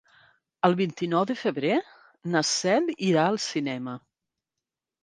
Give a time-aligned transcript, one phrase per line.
[0.69, 1.75] El vint-i-nou de febrer
[2.37, 3.97] na Cel irà al cinema.